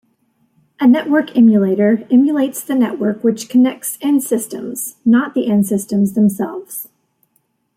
A 0.79 0.87
network 0.87 1.37
emulator 1.37 2.07
emulates 2.09 2.63
the 2.63 2.73
network 2.73 3.23
which 3.23 3.49
connects 3.49 3.99
end-systems, 4.01 4.95
not 5.05 5.35
the 5.35 5.45
end-systems 5.45 6.13
themselves. 6.13 6.89